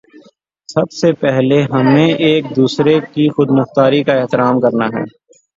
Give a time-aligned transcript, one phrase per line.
[0.69, 5.03] سب سے پہلے ہمیں ایک دوسرے کی خود مختاری کا احترام کرنا ہے۔